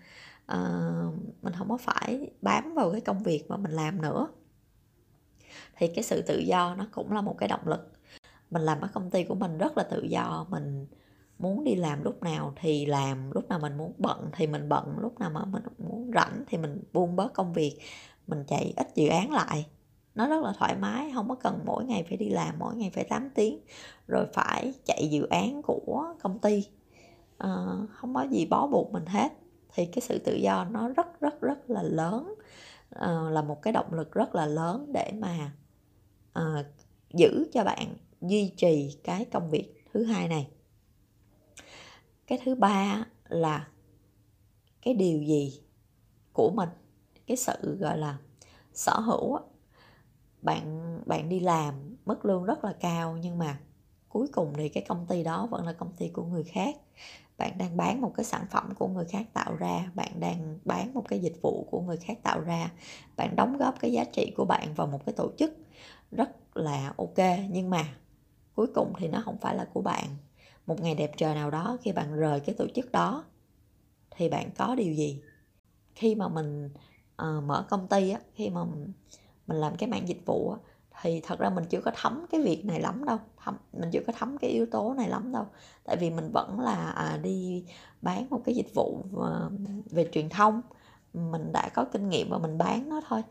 À, 0.46 0.90
mình 1.42 1.52
không 1.58 1.68
có 1.68 1.76
phải 1.76 2.30
bám 2.42 2.74
vào 2.74 2.92
cái 2.92 3.00
công 3.00 3.22
việc 3.22 3.44
mà 3.48 3.56
mình 3.56 3.72
làm 3.72 4.02
nữa. 4.02 4.28
Thì 5.76 5.88
cái 5.94 6.04
sự 6.04 6.22
tự 6.22 6.38
do 6.38 6.74
nó 6.74 6.86
cũng 6.92 7.12
là 7.12 7.20
một 7.20 7.34
cái 7.38 7.48
động 7.48 7.68
lực. 7.68 7.92
Mình 8.50 8.62
làm 8.62 8.80
ở 8.80 8.88
công 8.94 9.10
ty 9.10 9.24
của 9.24 9.34
mình 9.34 9.58
rất 9.58 9.76
là 9.76 9.82
tự 9.82 10.02
do. 10.02 10.46
Mình 10.50 10.86
muốn 11.40 11.64
đi 11.64 11.74
làm 11.74 12.02
lúc 12.02 12.22
nào 12.22 12.52
thì 12.56 12.86
làm 12.86 13.30
lúc 13.30 13.48
nào 13.48 13.58
mình 13.58 13.78
muốn 13.78 13.92
bận 13.98 14.30
thì 14.32 14.46
mình 14.46 14.68
bận 14.68 14.98
lúc 14.98 15.20
nào 15.20 15.30
mà 15.30 15.44
mình 15.44 15.62
muốn 15.78 16.10
rảnh 16.14 16.44
thì 16.46 16.58
mình 16.58 16.82
buông 16.92 17.16
bớt 17.16 17.34
công 17.34 17.52
việc. 17.52 17.78
Mình 18.26 18.44
chạy 18.46 18.72
ít 18.76 18.86
dự 18.94 19.08
án 19.08 19.32
lại. 19.32 19.66
Nó 20.14 20.28
rất 20.28 20.42
là 20.42 20.52
thoải 20.58 20.76
mái 20.76 21.10
không 21.14 21.28
có 21.28 21.34
cần 21.34 21.58
mỗi 21.64 21.84
ngày 21.84 22.04
phải 22.08 22.16
đi 22.16 22.28
làm 22.28 22.54
mỗi 22.58 22.76
ngày 22.76 22.90
phải 22.94 23.04
8 23.04 23.30
tiếng 23.30 23.60
rồi 24.06 24.26
phải 24.34 24.74
chạy 24.84 25.08
dự 25.10 25.26
án 25.26 25.62
của 25.62 26.14
công 26.22 26.38
ty. 26.38 26.68
À, 27.38 27.66
không 27.90 28.14
có 28.14 28.26
gì 28.30 28.46
bó 28.46 28.66
buộc 28.66 28.92
mình 28.92 29.06
hết. 29.06 29.32
Thì 29.74 29.86
cái 29.86 30.00
sự 30.00 30.18
tự 30.18 30.34
do 30.34 30.64
nó 30.64 30.88
rất 30.88 31.20
rất 31.20 31.40
rất 31.40 31.70
là 31.70 31.82
lớn. 31.82 32.34
À, 32.90 33.12
là 33.30 33.42
một 33.42 33.62
cái 33.62 33.72
động 33.72 33.94
lực 33.94 34.12
rất 34.12 34.34
là 34.34 34.46
lớn 34.46 34.92
để 34.92 35.12
mà 35.18 35.52
à, 36.32 36.64
giữ 37.14 37.44
cho 37.52 37.64
bạn 37.64 37.94
duy 38.20 38.52
trì 38.56 38.98
cái 39.04 39.24
công 39.24 39.50
việc 39.50 39.84
thứ 39.92 40.04
hai 40.04 40.28
này 40.28 40.48
cái 42.30 42.38
thứ 42.44 42.54
ba 42.54 43.04
là 43.28 43.68
cái 44.82 44.94
điều 44.94 45.22
gì 45.22 45.60
của 46.32 46.50
mình? 46.50 46.68
Cái 47.26 47.36
sự, 47.36 47.76
gọi 47.80 47.98
là, 47.98 48.18
sở 48.72 49.00
hữu 49.00 49.38
bạn 50.42 51.00
bạn 51.06 51.28
đi 51.28 51.40
làm 51.40 51.96
mức 52.06 52.24
lương 52.24 52.44
rất 52.44 52.64
là 52.64 52.72
cao, 52.80 53.16
nhưng 53.16 53.38
mà 53.38 53.58
cuối 54.08 54.28
cùng 54.32 54.52
thì 54.56 54.68
cái 54.68 54.84
công 54.88 55.06
ty 55.06 55.24
đó 55.24 55.48
vẫn 55.50 55.66
là 55.66 55.72
công 55.72 55.92
ty 55.92 56.08
của 56.08 56.24
người 56.24 56.44
khác. 56.44 56.76
Bạn 57.38 57.58
đang 57.58 57.76
bán 57.76 58.00
một 58.00 58.12
cái 58.16 58.24
sản 58.24 58.46
phẩm 58.50 58.74
của 58.78 58.88
người 58.88 59.04
khác 59.04 59.26
tạo 59.34 59.56
ra, 59.56 59.90
bạn 59.94 60.20
đang 60.20 60.58
bán 60.64 60.94
một 60.94 61.04
cái 61.08 61.18
dịch 61.18 61.42
vụ 61.42 61.66
của 61.70 61.80
người 61.80 61.96
khác 61.96 62.18
tạo 62.22 62.40
ra. 62.40 62.70
Bạn 63.16 63.36
đóng 63.36 63.58
góp 63.58 63.74
cái 63.80 63.92
giá 63.92 64.04
trị 64.04 64.32
của 64.36 64.44
bạn 64.44 64.74
vào 64.74 64.86
một 64.86 65.06
cái 65.06 65.12
tổ 65.12 65.30
chức 65.38 65.52
rất 66.10 66.56
là 66.56 66.94
ok, 66.96 67.18
nhưng 67.50 67.70
mà 67.70 67.84
cuối 68.54 68.66
cùng 68.74 68.92
thì 68.98 69.08
nó 69.08 69.22
không 69.24 69.38
phải 69.38 69.54
là 69.54 69.66
của 69.72 69.82
bạn 69.82 70.06
một 70.70 70.80
ngày 70.80 70.94
đẹp 70.94 71.10
trời 71.16 71.34
nào 71.34 71.50
đó 71.50 71.76
khi 71.82 71.92
bạn 71.92 72.16
rời 72.16 72.40
cái 72.40 72.54
tổ 72.58 72.66
chức 72.74 72.92
đó 72.92 73.24
thì 74.10 74.28
bạn 74.28 74.50
có 74.58 74.74
điều 74.74 74.94
gì? 74.94 75.22
Khi 75.94 76.14
mà 76.14 76.28
mình 76.28 76.70
uh, 77.22 77.44
mở 77.44 77.66
công 77.70 77.88
ty 77.88 78.10
á 78.10 78.20
khi 78.34 78.50
mà 78.50 78.64
mình 79.46 79.56
làm 79.56 79.76
cái 79.76 79.88
mạng 79.88 80.08
dịch 80.08 80.26
vụ 80.26 80.50
á, 80.50 80.58
thì 81.02 81.20
thật 81.20 81.38
ra 81.38 81.50
mình 81.50 81.64
chưa 81.64 81.80
có 81.80 81.90
thấm 81.94 82.26
cái 82.30 82.42
việc 82.42 82.64
này 82.64 82.80
lắm 82.80 83.04
đâu 83.04 83.18
thấm, 83.36 83.56
mình 83.72 83.90
chưa 83.92 84.00
có 84.06 84.12
thấm 84.12 84.38
cái 84.38 84.50
yếu 84.50 84.66
tố 84.66 84.94
này 84.94 85.08
lắm 85.08 85.32
đâu. 85.32 85.46
Tại 85.84 85.96
vì 85.96 86.10
mình 86.10 86.30
vẫn 86.32 86.60
là 86.60 86.90
à, 86.90 87.16
đi 87.22 87.64
bán 88.02 88.26
một 88.30 88.40
cái 88.44 88.54
dịch 88.54 88.74
vụ 88.74 89.04
về, 89.12 89.48
về 89.90 90.08
truyền 90.12 90.28
thông. 90.28 90.60
Mình 91.12 91.52
đã 91.52 91.68
có 91.74 91.84
kinh 91.84 92.08
nghiệm 92.08 92.30
và 92.30 92.38
mình 92.38 92.58
bán 92.58 92.88
nó 92.88 93.00
thôi 93.08 93.22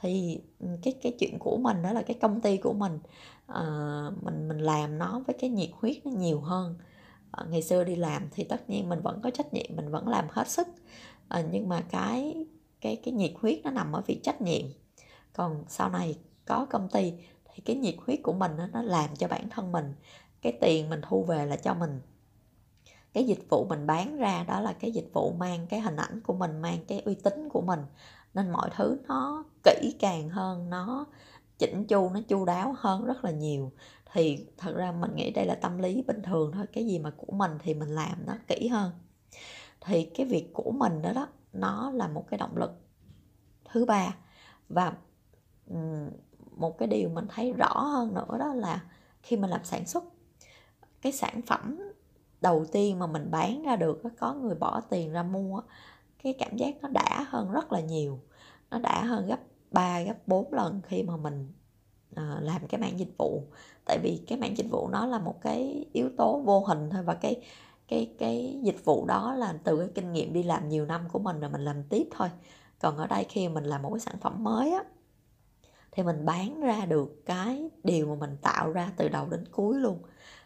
thì 0.00 0.40
cái 0.82 0.94
cái 1.02 1.12
chuyện 1.18 1.38
của 1.38 1.56
mình 1.56 1.82
đó 1.82 1.92
là 1.92 2.02
cái 2.02 2.18
công 2.20 2.40
ty 2.40 2.56
của 2.56 2.72
mình 2.72 2.98
à, 3.46 3.62
mình 4.22 4.48
mình 4.48 4.58
làm 4.58 4.98
nó 4.98 5.22
với 5.26 5.36
cái 5.38 5.50
nhiệt 5.50 5.70
huyết 5.72 6.06
nó 6.06 6.10
nhiều 6.12 6.40
hơn. 6.40 6.74
À, 7.30 7.44
ngày 7.50 7.62
xưa 7.62 7.84
đi 7.84 7.96
làm 7.96 8.28
thì 8.32 8.44
tất 8.44 8.70
nhiên 8.70 8.88
mình 8.88 9.00
vẫn 9.00 9.20
có 9.22 9.30
trách 9.30 9.54
nhiệm 9.54 9.76
mình 9.76 9.90
vẫn 9.90 10.08
làm 10.08 10.24
hết 10.30 10.48
sức. 10.48 10.68
À, 11.28 11.44
nhưng 11.52 11.68
mà 11.68 11.80
cái 11.90 12.46
cái 12.80 12.96
cái 13.04 13.14
nhiệt 13.14 13.32
huyết 13.40 13.60
nó 13.64 13.70
nằm 13.70 13.92
ở 13.92 14.02
việc 14.06 14.20
trách 14.22 14.42
nhiệm. 14.42 14.62
Còn 15.32 15.64
sau 15.68 15.90
này 15.90 16.18
có 16.44 16.66
công 16.70 16.88
ty 16.88 17.12
thì 17.54 17.62
cái 17.64 17.76
nhiệt 17.76 17.94
huyết 18.06 18.20
của 18.22 18.32
mình 18.32 18.52
nó 18.72 18.82
làm 18.82 19.16
cho 19.16 19.28
bản 19.28 19.48
thân 19.50 19.72
mình 19.72 19.94
cái 20.42 20.52
tiền 20.60 20.90
mình 20.90 21.00
thu 21.02 21.22
về 21.22 21.46
là 21.46 21.56
cho 21.56 21.74
mình. 21.74 22.00
Cái 23.12 23.24
dịch 23.24 23.50
vụ 23.50 23.66
mình 23.68 23.86
bán 23.86 24.16
ra 24.16 24.44
đó 24.48 24.60
là 24.60 24.72
cái 24.72 24.92
dịch 24.92 25.10
vụ 25.12 25.32
mang 25.38 25.66
cái 25.66 25.80
hình 25.80 25.96
ảnh 25.96 26.20
của 26.20 26.34
mình 26.34 26.62
mang 26.62 26.78
cái 26.88 27.02
uy 27.04 27.14
tín 27.14 27.48
của 27.48 27.60
mình 27.60 27.80
nên 28.38 28.50
mọi 28.50 28.70
thứ 28.76 28.98
nó 29.08 29.44
kỹ 29.64 29.94
càng 29.98 30.28
hơn, 30.28 30.70
nó 30.70 31.06
chỉnh 31.58 31.86
chu, 31.86 32.10
nó 32.10 32.20
chu 32.28 32.44
đáo 32.44 32.74
hơn 32.78 33.04
rất 33.04 33.24
là 33.24 33.30
nhiều. 33.30 33.72
Thì 34.12 34.46
thật 34.56 34.74
ra 34.76 34.92
mình 34.92 35.14
nghĩ 35.14 35.30
đây 35.30 35.46
là 35.46 35.54
tâm 35.54 35.78
lý 35.78 36.02
bình 36.02 36.22
thường 36.22 36.52
thôi, 36.52 36.66
cái 36.72 36.86
gì 36.86 36.98
mà 36.98 37.10
của 37.16 37.32
mình 37.32 37.50
thì 37.58 37.74
mình 37.74 37.88
làm 37.88 38.26
nó 38.26 38.34
kỹ 38.46 38.68
hơn. 38.68 38.92
Thì 39.80 40.04
cái 40.04 40.26
việc 40.26 40.50
của 40.52 40.70
mình 40.70 41.02
đó 41.02 41.12
đó, 41.12 41.28
nó 41.52 41.90
là 41.90 42.08
một 42.08 42.24
cái 42.30 42.38
động 42.38 42.56
lực 42.56 42.70
thứ 43.64 43.84
ba. 43.84 44.14
Và 44.68 44.92
một 46.56 46.78
cái 46.78 46.88
điều 46.88 47.08
mình 47.08 47.26
thấy 47.28 47.52
rõ 47.52 47.80
hơn 47.80 48.14
nữa 48.14 48.36
đó 48.38 48.54
là 48.54 48.82
khi 49.22 49.36
mình 49.36 49.50
làm 49.50 49.64
sản 49.64 49.86
xuất, 49.86 50.04
cái 51.02 51.12
sản 51.12 51.40
phẩm 51.46 51.78
đầu 52.40 52.64
tiên 52.72 52.98
mà 52.98 53.06
mình 53.06 53.30
bán 53.30 53.62
ra 53.62 53.76
được 53.76 54.02
có 54.18 54.34
người 54.34 54.54
bỏ 54.54 54.80
tiền 54.80 55.12
ra 55.12 55.22
mua 55.22 55.62
cái 56.22 56.34
cảm 56.38 56.56
giác 56.56 56.74
nó 56.82 56.88
đã 56.88 57.26
hơn 57.28 57.52
rất 57.52 57.72
là 57.72 57.80
nhiều 57.80 58.20
nó 58.70 58.78
đã 58.78 59.04
hơn 59.04 59.26
gấp 59.26 59.40
3 59.70 60.02
gấp 60.02 60.28
4 60.28 60.52
lần 60.52 60.80
khi 60.88 61.02
mà 61.02 61.16
mình 61.16 61.52
à, 62.14 62.38
làm 62.42 62.66
cái 62.68 62.80
mảng 62.80 62.98
dịch 62.98 63.18
vụ. 63.18 63.42
Tại 63.84 63.98
vì 64.02 64.24
cái 64.26 64.38
mảng 64.38 64.56
dịch 64.56 64.66
vụ 64.70 64.88
nó 64.88 65.06
là 65.06 65.18
một 65.18 65.42
cái 65.42 65.86
yếu 65.92 66.10
tố 66.16 66.40
vô 66.44 66.60
hình 66.60 66.90
thôi 66.90 67.02
và 67.02 67.14
cái 67.14 67.42
cái 67.88 68.14
cái 68.18 68.60
dịch 68.62 68.84
vụ 68.84 69.06
đó 69.06 69.34
là 69.34 69.54
từ 69.64 69.78
cái 69.78 69.88
kinh 69.94 70.12
nghiệm 70.12 70.32
đi 70.32 70.42
làm 70.42 70.68
nhiều 70.68 70.86
năm 70.86 71.08
của 71.12 71.18
mình 71.18 71.40
rồi 71.40 71.50
mình 71.50 71.64
làm 71.64 71.82
tiếp 71.82 72.08
thôi. 72.10 72.28
Còn 72.78 72.96
ở 72.96 73.06
đây 73.06 73.26
khi 73.28 73.48
mình 73.48 73.64
làm 73.64 73.82
một 73.82 73.90
cái 73.90 74.00
sản 74.00 74.16
phẩm 74.20 74.44
mới 74.44 74.72
á 74.72 74.84
thì 75.92 76.02
mình 76.02 76.24
bán 76.24 76.60
ra 76.60 76.86
được 76.86 77.26
cái 77.26 77.70
điều 77.84 78.06
mà 78.06 78.14
mình 78.14 78.36
tạo 78.42 78.72
ra 78.72 78.92
từ 78.96 79.08
đầu 79.08 79.26
đến 79.30 79.44
cuối 79.52 79.80
luôn. 79.80 80.02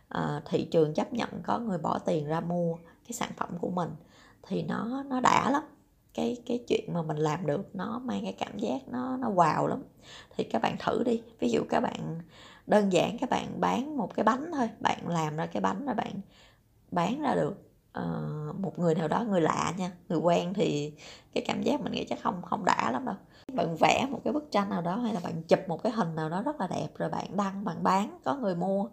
À, 0.08 0.42
thị 0.44 0.68
trường 0.70 0.94
chấp 0.94 1.12
nhận 1.12 1.28
có 1.42 1.58
người 1.58 1.78
bỏ 1.78 1.98
tiền 1.98 2.26
ra 2.26 2.40
mua 2.40 2.76
cái 2.76 3.12
sản 3.12 3.30
phẩm 3.36 3.58
của 3.60 3.70
mình 3.70 3.90
thì 4.42 4.62
nó 4.62 5.02
nó 5.02 5.20
đã 5.20 5.50
lắm 5.50 5.62
cái 6.14 6.36
cái 6.46 6.64
chuyện 6.68 6.92
mà 6.92 7.02
mình 7.02 7.16
làm 7.16 7.46
được 7.46 7.74
nó 7.74 7.98
mang 8.04 8.22
cái 8.22 8.32
cảm 8.32 8.58
giác 8.58 8.88
nó 8.88 9.16
nó 9.16 9.30
wow 9.30 9.66
lắm. 9.66 9.82
Thì 10.36 10.44
các 10.44 10.62
bạn 10.62 10.76
thử 10.78 11.02
đi. 11.04 11.22
Ví 11.38 11.50
dụ 11.50 11.62
các 11.68 11.80
bạn 11.80 12.20
đơn 12.66 12.92
giản 12.92 13.18
các 13.18 13.30
bạn 13.30 13.60
bán 13.60 13.96
một 13.96 14.14
cái 14.14 14.24
bánh 14.24 14.50
thôi. 14.52 14.70
Bạn 14.80 15.08
làm 15.08 15.36
ra 15.36 15.46
cái 15.46 15.60
bánh 15.60 15.86
rồi 15.86 15.94
bạn 15.94 16.12
bán 16.90 17.20
ra 17.22 17.34
được 17.34 17.54
uh, 17.98 18.60
một 18.60 18.78
người 18.78 18.94
nào 18.94 19.08
đó 19.08 19.24
người 19.24 19.40
lạ 19.40 19.72
nha 19.78 19.92
người 20.08 20.18
quen 20.18 20.54
thì 20.54 20.92
cái 21.34 21.44
cảm 21.46 21.62
giác 21.62 21.80
mình 21.80 21.92
nghĩ 21.92 22.04
chắc 22.04 22.18
không 22.22 22.42
không 22.42 22.64
đã 22.64 22.90
lắm 22.92 23.04
đâu. 23.04 23.14
Bạn 23.52 23.76
vẽ 23.76 24.06
một 24.10 24.20
cái 24.24 24.32
bức 24.32 24.50
tranh 24.50 24.70
nào 24.70 24.82
đó 24.82 24.96
hay 24.96 25.14
là 25.14 25.20
bạn 25.24 25.42
chụp 25.42 25.60
một 25.68 25.82
cái 25.82 25.92
hình 25.92 26.14
nào 26.14 26.28
đó 26.28 26.42
rất 26.42 26.60
là 26.60 26.66
đẹp 26.66 26.88
rồi 26.98 27.10
bạn 27.10 27.36
đăng 27.36 27.64
bạn 27.64 27.82
bán 27.82 28.18
có 28.24 28.34
người 28.34 28.54
mua. 28.54 28.86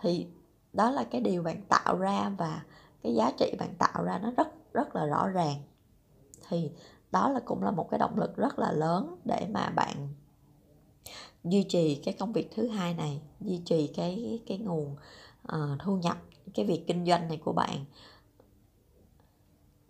Thì 0.00 0.26
đó 0.72 0.90
là 0.90 1.04
cái 1.04 1.20
điều 1.20 1.42
bạn 1.42 1.62
tạo 1.68 1.98
ra 1.98 2.30
và 2.38 2.62
cái 3.02 3.14
giá 3.14 3.32
trị 3.38 3.54
bạn 3.58 3.74
tạo 3.78 4.04
ra 4.04 4.18
nó 4.18 4.30
rất 4.36 4.48
rất 4.72 4.96
là 4.96 5.06
rõ 5.06 5.28
ràng 5.28 5.56
thì 6.48 6.70
đó 7.12 7.28
là 7.28 7.40
cũng 7.44 7.62
là 7.62 7.70
một 7.70 7.88
cái 7.90 7.98
động 7.98 8.18
lực 8.18 8.36
rất 8.36 8.58
là 8.58 8.72
lớn 8.72 9.16
để 9.24 9.48
mà 9.50 9.70
bạn 9.70 10.08
duy 11.44 11.62
trì 11.62 11.94
cái 12.04 12.14
công 12.18 12.32
việc 12.32 12.50
thứ 12.54 12.68
hai 12.68 12.94
này 12.94 13.22
duy 13.40 13.62
trì 13.64 13.86
cái 13.86 14.40
cái 14.46 14.58
nguồn 14.58 14.96
uh, 15.52 15.78
thu 15.78 15.96
nhập 15.96 16.16
cái 16.54 16.66
việc 16.66 16.84
kinh 16.86 17.06
doanh 17.06 17.28
này 17.28 17.40
của 17.44 17.52
bạn. 17.52 17.84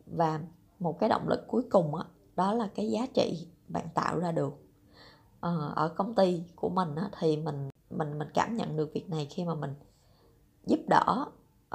Và 0.06 0.40
một 0.78 0.98
cái 1.00 1.08
động 1.08 1.28
lực 1.28 1.44
cuối 1.48 1.62
cùng 1.70 1.92
đó, 1.92 2.06
đó 2.36 2.54
là 2.54 2.68
cái 2.74 2.90
giá 2.90 3.06
trị 3.14 3.46
bạn 3.68 3.88
tạo 3.94 4.18
ra 4.18 4.32
được. 4.32 4.52
Uh, 5.46 5.74
ở 5.74 5.88
công 5.96 6.14
ty 6.14 6.42
của 6.56 6.68
mình 6.68 6.94
đó, 6.94 7.08
thì 7.18 7.36
mình 7.36 7.70
mình 7.90 8.18
mình 8.18 8.28
cảm 8.34 8.56
nhận 8.56 8.76
được 8.76 8.90
việc 8.94 9.10
này 9.10 9.26
khi 9.30 9.44
mà 9.44 9.54
mình 9.54 9.74
giúp 10.66 10.80
đỡ 10.88 11.26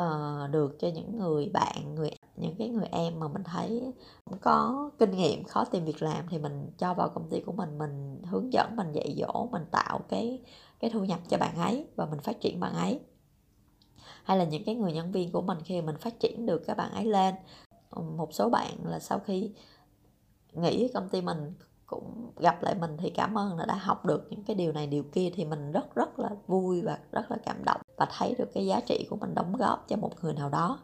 uh, 0.01 0.51
được 0.51 0.75
cho 0.79 0.87
những 0.87 1.17
người 1.17 1.49
bạn 1.53 1.95
người 1.95 2.11
những 2.39 2.55
cái 2.59 2.69
người 2.69 2.87
em 2.91 3.19
mà 3.19 3.27
mình 3.27 3.43
thấy 3.43 3.93
cũng 4.25 4.37
có 4.41 4.89
kinh 4.99 5.11
nghiệm, 5.11 5.43
khó 5.43 5.65
tìm 5.65 5.85
việc 5.85 6.01
làm 6.01 6.25
thì 6.29 6.37
mình 6.37 6.71
cho 6.77 6.93
vào 6.93 7.09
công 7.09 7.29
ty 7.29 7.41
của 7.41 7.51
mình 7.51 7.77
mình 7.77 8.21
hướng 8.25 8.53
dẫn, 8.53 8.75
mình 8.75 8.91
dạy 8.91 9.15
dỗ, 9.17 9.47
mình 9.51 9.65
tạo 9.71 9.99
cái 10.09 10.41
cái 10.79 10.89
thu 10.89 11.03
nhập 11.03 11.19
cho 11.29 11.37
bạn 11.37 11.55
ấy 11.55 11.87
và 11.95 12.05
mình 12.05 12.19
phát 12.19 12.41
triển 12.41 12.59
bạn 12.59 12.73
ấy. 12.73 12.99
Hay 14.23 14.37
là 14.37 14.43
những 14.43 14.63
cái 14.63 14.75
người 14.75 14.93
nhân 14.93 15.11
viên 15.11 15.31
của 15.31 15.41
mình 15.41 15.57
khi 15.63 15.81
mình 15.81 15.97
phát 15.97 16.19
triển 16.19 16.45
được 16.45 16.63
các 16.67 16.77
bạn 16.77 16.91
ấy 16.91 17.05
lên. 17.05 17.35
Một 18.17 18.33
số 18.33 18.49
bạn 18.49 18.73
là 18.85 18.99
sau 18.99 19.19
khi 19.19 19.51
nghỉ 20.53 20.87
công 20.93 21.09
ty 21.09 21.21
mình 21.21 21.53
cũng 21.85 22.31
gặp 22.35 22.63
lại 22.63 22.75
mình 22.75 22.97
thì 22.97 23.09
cảm 23.09 23.37
ơn 23.37 23.57
là 23.57 23.65
đã 23.65 23.75
học 23.75 24.05
được 24.05 24.27
những 24.29 24.43
cái 24.43 24.55
điều 24.55 24.71
này, 24.71 24.87
điều 24.87 25.03
kia 25.03 25.31
thì 25.35 25.45
mình 25.45 25.71
rất 25.71 25.95
rất 25.95 26.19
là 26.19 26.29
vui 26.47 26.81
và 26.81 26.99
rất 27.11 27.31
là 27.31 27.37
cảm 27.45 27.63
động 27.65 27.81
và 27.97 28.07
thấy 28.17 28.35
được 28.37 28.49
cái 28.53 28.65
giá 28.65 28.81
trị 28.81 29.07
của 29.09 29.15
mình 29.15 29.35
đóng 29.35 29.55
góp 29.57 29.85
cho 29.87 29.95
một 29.95 30.11
người 30.21 30.33
nào 30.33 30.49
đó. 30.49 30.79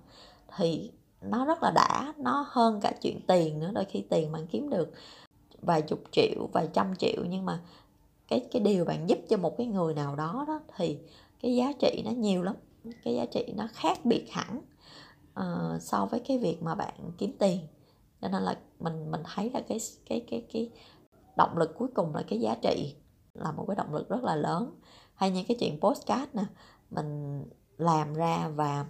Thì 0.57 0.91
nó 1.29 1.45
rất 1.45 1.63
là 1.63 1.71
đã 1.71 2.13
nó 2.17 2.45
hơn 2.49 2.79
cả 2.81 2.93
chuyện 3.01 3.19
tiền 3.27 3.59
nữa 3.59 3.71
đôi 3.73 3.85
khi 3.85 4.05
tiền 4.09 4.31
bạn 4.31 4.47
kiếm 4.47 4.69
được 4.69 4.91
vài 5.61 5.81
chục 5.81 6.03
triệu 6.11 6.47
vài 6.53 6.69
trăm 6.73 6.95
triệu 6.95 7.25
nhưng 7.29 7.45
mà 7.45 7.59
cái 8.27 8.47
cái 8.51 8.61
điều 8.61 8.85
bạn 8.85 9.09
giúp 9.09 9.19
cho 9.29 9.37
một 9.37 9.57
cái 9.57 9.67
người 9.67 9.93
nào 9.93 10.15
đó 10.15 10.45
đó 10.47 10.59
thì 10.77 10.97
cái 11.41 11.55
giá 11.55 11.71
trị 11.79 12.01
nó 12.05 12.11
nhiều 12.11 12.43
lắm 12.43 12.55
cái 13.03 13.15
giá 13.15 13.25
trị 13.25 13.53
nó 13.55 13.67
khác 13.73 14.05
biệt 14.05 14.31
hẳn 14.31 14.61
uh, 15.39 15.81
so 15.81 16.05
với 16.05 16.19
cái 16.19 16.37
việc 16.37 16.63
mà 16.63 16.75
bạn 16.75 17.11
kiếm 17.17 17.31
tiền. 17.39 17.59
Cho 18.21 18.27
nên 18.27 18.43
là 18.43 18.57
mình 18.79 19.11
mình 19.11 19.21
thấy 19.35 19.51
là 19.53 19.61
cái 19.67 19.79
cái 20.05 20.25
cái 20.31 20.47
cái 20.53 20.71
động 21.37 21.57
lực 21.57 21.75
cuối 21.77 21.87
cùng 21.93 22.15
là 22.15 22.23
cái 22.27 22.39
giá 22.39 22.55
trị 22.61 22.95
là 23.33 23.51
một 23.51 23.65
cái 23.67 23.75
động 23.75 23.93
lực 23.93 24.09
rất 24.09 24.23
là 24.23 24.35
lớn. 24.35 24.79
Hay 25.15 25.31
như 25.31 25.43
cái 25.47 25.57
chuyện 25.59 25.79
postcard 25.79 26.33
nè 26.33 26.43
mình 26.89 27.41
làm 27.77 28.13
ra 28.13 28.47
và 28.55 28.85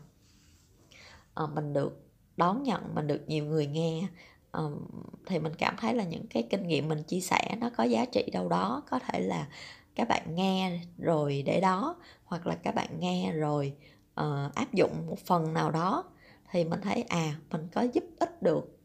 uh, 1.43 1.49
mình 1.55 1.73
được 1.73 2.04
đón 2.37 2.63
nhận 2.63 2.95
mình 2.95 3.07
được 3.07 3.23
nhiều 3.27 3.45
người 3.45 3.67
nghe. 3.67 4.07
Um, 4.51 4.85
thì 5.25 5.39
mình 5.39 5.53
cảm 5.57 5.75
thấy 5.77 5.93
là 5.93 6.03
những 6.03 6.27
cái 6.27 6.47
kinh 6.49 6.67
nghiệm 6.67 6.87
mình 6.87 7.03
chia 7.03 7.19
sẻ 7.19 7.55
nó 7.59 7.69
có 7.77 7.83
giá 7.83 8.05
trị 8.05 8.29
đâu 8.33 8.49
đó 8.49 8.83
có 8.89 8.99
thể 8.99 9.19
là 9.19 9.47
các 9.95 10.07
bạn 10.07 10.35
nghe 10.35 10.79
rồi 10.97 11.43
để 11.45 11.61
đó 11.61 11.95
hoặc 12.25 12.47
là 12.47 12.55
các 12.55 12.75
bạn 12.75 12.99
nghe 12.99 13.31
rồi 13.31 13.73
uh, 14.21 14.55
áp 14.55 14.73
dụng 14.73 15.07
một 15.07 15.19
phần 15.19 15.53
nào 15.53 15.71
đó 15.71 16.03
thì 16.51 16.63
mình 16.63 16.81
thấy 16.81 17.01
à 17.01 17.35
mình 17.51 17.67
có 17.73 17.81
giúp 17.81 18.03
ích 18.19 18.41
được 18.41 18.79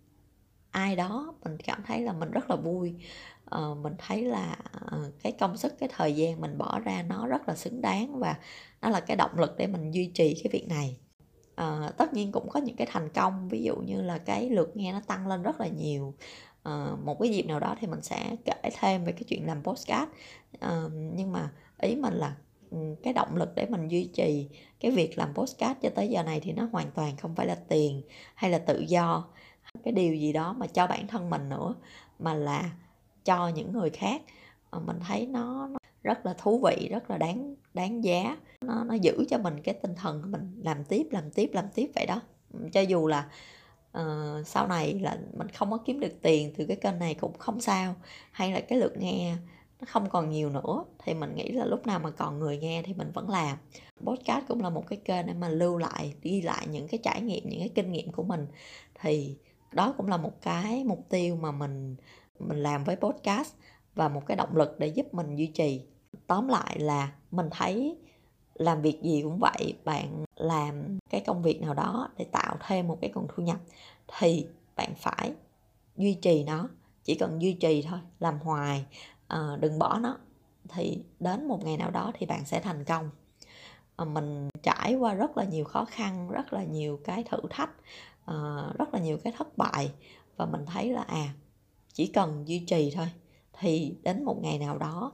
ai 0.71 0.97
đó 0.97 1.35
mình 1.45 1.57
cảm 1.59 1.83
thấy 1.87 2.01
là 2.01 2.13
mình 2.13 2.31
rất 2.31 2.51
là 2.51 2.57
vui. 2.57 2.95
Uh, 3.57 3.79
mình 3.79 3.95
thấy 3.99 4.23
là 4.23 4.57
uh, 4.97 5.15
cái 5.23 5.33
công 5.33 5.57
sức 5.57 5.79
cái 5.79 5.89
thời 5.97 6.17
gian 6.17 6.41
mình 6.41 6.59
bỏ 6.59 6.79
ra 6.79 7.03
nó 7.03 7.27
rất 7.27 7.49
là 7.49 7.57
xứng 7.57 7.81
đáng 7.81 8.19
và 8.19 8.39
nó 8.83 8.91
là 8.91 9.01
cái 9.01 9.17
động 9.17 9.39
lực 9.39 9.55
để 9.59 9.67
mình 9.67 9.91
duy 9.91 10.11
trì 10.15 10.41
cái 10.43 10.51
việc 10.53 10.69
này 10.69 10.97
à, 11.61 11.91
tất 11.97 12.15
nhiên 12.15 12.33
cũng 12.33 12.49
có 12.49 12.61
những 12.61 12.77
cái 12.77 12.87
thành 12.91 13.09
công 13.09 13.49
ví 13.49 13.63
dụ 13.63 13.77
như 13.77 14.03
là 14.03 14.19
cái 14.19 14.51
lượt 14.51 14.77
nghe 14.77 14.93
nó 14.93 15.01
tăng 15.07 15.27
lên 15.27 15.43
rất 15.43 15.61
là 15.61 15.69
nhiều. 15.69 16.15
À, 16.63 16.93
một 17.05 17.17
cái 17.21 17.31
dịp 17.31 17.43
nào 17.43 17.61
đó 17.61 17.77
thì 17.81 17.87
mình 17.87 18.03
sẽ 18.03 18.37
kể 18.45 18.71
thêm 18.81 19.05
về 19.05 19.13
cái 19.13 19.23
chuyện 19.29 19.47
làm 19.47 19.63
postcard. 19.63 20.11
À, 20.61 20.83
nhưng 20.93 21.33
mà 21.33 21.51
ý 21.79 21.97
mình 21.97 22.15
là 22.15 22.37
ừ, 22.71 22.79
cái 23.03 23.13
động 23.13 23.37
lực 23.37 23.49
để 23.55 23.67
mình 23.67 23.89
duy 23.89 24.05
trì 24.15 24.49
cái 24.81 24.91
việc 24.91 25.19
làm 25.19 25.35
postcard 25.35 25.81
cho 25.83 25.91
tới 25.95 26.09
giờ 26.09 26.23
này 26.23 26.41
thì 26.41 26.53
nó 26.53 26.69
hoàn 26.73 26.91
toàn 26.91 27.17
không 27.17 27.35
phải 27.35 27.47
là 27.47 27.55
tiền 27.55 28.03
hay 28.35 28.51
là 28.51 28.59
tự 28.59 28.81
do. 28.81 29.29
Cái 29.85 29.93
điều 29.93 30.15
gì 30.15 30.33
đó 30.33 30.53
mà 30.53 30.67
cho 30.67 30.87
bản 30.87 31.09
thân 31.09 31.31
mình 31.31 31.49
nữa 31.49 31.75
mà 32.19 32.35
là 32.35 32.71
cho 33.25 33.49
những 33.49 33.73
người 33.73 33.91
khác. 33.91 34.23
Mình 34.87 35.01
thấy 35.09 35.27
nó, 35.27 35.67
nó 35.67 35.80
rất 36.03 36.27
là 36.27 36.35
thú 36.39 36.59
vị 36.59 36.89
rất 36.91 37.11
là 37.11 37.19
đáng 37.19 37.55
đáng 37.75 38.05
giá. 38.05 38.37
Nó 38.61 38.85
nó 38.85 38.95
giữ 38.95 39.25
cho 39.29 39.39
mình 39.39 39.63
cái 39.63 39.75
tinh 39.75 39.95
thần 39.95 40.23
của 40.23 40.29
mình 40.29 40.61
làm 40.65 40.85
tiếp 40.85 41.07
làm 41.11 41.31
tiếp 41.31 41.51
làm 41.53 41.65
tiếp 41.75 41.91
vậy 41.95 42.07
đó. 42.07 42.21
Cho 42.73 42.81
dù 42.81 43.07
là 43.07 43.29
uh, 43.99 44.47
sau 44.47 44.67
này 44.67 44.99
là 45.01 45.19
mình 45.33 45.49
không 45.49 45.71
có 45.71 45.79
kiếm 45.85 46.01
được 46.01 46.23
tiền 46.23 46.53
từ 46.57 46.67
cái 46.67 46.77
kênh 46.77 46.99
này 46.99 47.15
cũng 47.15 47.39
không 47.39 47.61
sao. 47.61 47.95
Hay 48.33 48.53
là 48.53 48.61
cái 48.61 48.79
lượt 48.79 48.97
nghe 48.99 49.37
nó 49.81 49.87
không 49.89 50.09
còn 50.09 50.31
nhiều 50.31 50.51
nữa 50.51 50.85
thì 51.05 51.15
mình 51.15 51.35
nghĩ 51.35 51.53
là 51.53 51.65
lúc 51.65 51.87
nào 51.87 51.99
mà 51.99 52.11
còn 52.11 52.39
người 52.39 52.59
nghe 52.59 52.83
thì 52.83 52.95
mình 52.95 53.11
vẫn 53.15 53.31
làm. 53.31 53.59
Podcast 54.05 54.45
cũng 54.49 54.63
là 54.63 54.71
một 54.71 54.85
cái 54.89 54.99
kênh 55.05 55.27
để 55.27 55.35
mà 55.35 55.49
lưu 55.49 55.79
lại 55.79 56.15
ghi 56.23 56.43
lại 56.43 56.67
những 56.71 56.89
cái 56.89 57.01
trải 57.03 57.21
nghiệm 57.21 57.49
những 57.49 57.61
cái 57.61 57.71
kinh 57.75 57.93
nghiệm 57.93 58.13
của 58.13 58.23
mình. 58.23 58.47
Thì 59.01 59.37
đó 59.73 59.95
cũng 59.97 60.09
là 60.09 60.17
một 60.17 60.43
cái 60.43 60.85
mục 60.85 61.07
tiêu 61.09 61.37
mà 61.37 61.53
mình 61.53 61.97
mình 62.39 62.63
làm 62.63 62.85
với 62.85 62.97
podcast 62.97 63.55
và 63.95 64.09
một 64.09 64.23
cái 64.27 64.37
động 64.37 64.57
lực 64.57 64.79
để 64.79 64.87
giúp 64.87 65.15
mình 65.15 65.37
duy 65.37 65.47
trì. 65.47 65.83
Tóm 66.27 66.49
lại 66.49 66.79
là 66.79 67.13
mình 67.31 67.49
thấy 67.51 67.97
làm 68.55 68.83
việc 68.83 69.03
gì 69.03 69.23
cũng 69.23 69.39
vậy, 69.39 69.77
bạn 69.85 70.25
làm 70.37 70.99
cái 71.11 71.21
công 71.27 71.43
việc 71.43 71.61
nào 71.61 71.75
đó 71.75 72.09
để 72.17 72.25
tạo 72.33 72.57
thêm 72.67 72.89
một 72.89 72.99
cái 73.01 73.11
nguồn 73.15 73.27
thu 73.29 73.43
nhập 73.43 73.59
thì 74.19 74.47
bạn 74.77 74.95
phải 74.97 75.33
duy 75.97 76.15
trì 76.15 76.45
nó, 76.45 76.69
chỉ 77.05 77.15
cần 77.15 77.43
duy 77.43 77.53
trì 77.53 77.83
thôi, 77.83 77.99
làm 78.21 78.39
hoài 78.39 78.85
ờ, 79.29 79.57
đừng 79.61 79.79
bỏ 79.79 79.99
nó. 79.99 80.17
Thì 80.69 81.03
đến 81.21 81.49
một 81.49 81.65
ngày 81.65 81.77
nào 81.77 81.91
đó 81.91 82.13
thì 82.19 82.27
bạn 82.27 82.45
sẽ 82.45 82.61
thành 82.61 82.85
công. 82.85 83.11
Ờ, 83.97 84.05
mình 84.05 84.49
trải 84.63 84.95
qua 84.95 85.15
rất 85.15 85.37
là 85.37 85.45
nhiều 85.45 85.65
khó 85.65 85.85
khăn, 85.85 86.29
rất 86.31 86.53
là 86.53 86.65
nhiều 86.65 87.01
cái 87.05 87.25
thử 87.25 87.39
thách 87.51 87.71
ờ, 88.25 88.73
rất 88.79 88.95
là 88.95 89.01
nhiều 89.01 89.19
cái 89.25 89.33
thất 89.37 89.59
bại 89.59 89.93
và 90.37 90.47
mình 90.47 90.67
thấy 90.67 90.91
là 90.93 91.03
à 91.03 91.35
chỉ 91.93 92.07
cần 92.07 92.49
duy 92.49 92.59
trì 92.67 92.93
thôi 92.97 93.07
thì 93.61 93.95
đến 94.03 94.25
một 94.25 94.43
ngày 94.43 94.59
nào 94.59 94.79
đó 94.79 95.13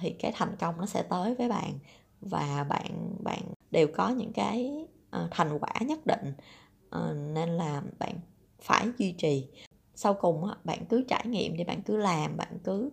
thì 0.00 0.10
cái 0.10 0.32
thành 0.34 0.56
công 0.60 0.76
nó 0.78 0.86
sẽ 0.86 1.02
tới 1.02 1.34
với 1.34 1.48
bạn. 1.48 1.78
Và 2.20 2.66
bạn 2.68 3.14
bạn 3.24 3.40
đều 3.70 3.88
có 3.94 4.08
những 4.08 4.32
cái 4.32 4.86
uh, 5.24 5.30
thành 5.30 5.58
quả 5.58 5.72
nhất 5.80 6.06
định 6.06 6.32
uh, 6.96 7.34
nên 7.34 7.48
là 7.48 7.82
bạn 7.98 8.14
phải 8.60 8.86
duy 8.98 9.12
trì. 9.12 9.48
Sau 9.94 10.14
cùng 10.14 10.44
á, 10.44 10.54
bạn 10.64 10.86
cứ 10.88 11.04
trải 11.08 11.26
nghiệm 11.26 11.56
thì 11.56 11.64
bạn 11.64 11.82
cứ 11.82 11.96
làm 11.96 12.36
bạn 12.36 12.58
cứ 12.64 12.90